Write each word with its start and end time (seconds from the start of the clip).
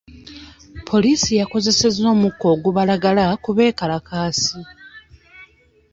Poliisi 0.89 1.31
yakozesa 1.41 1.85
omukka 2.13 2.45
ogubalagala 2.53 3.25
ku 3.43 3.49
beekalakaasi. 3.57 4.59